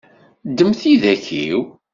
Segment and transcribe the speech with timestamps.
[0.49, 1.61] Ddem tidak-iw.